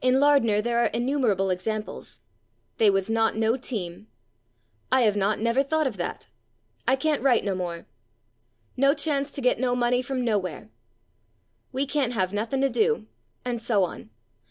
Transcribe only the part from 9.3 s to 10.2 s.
to get /no/ money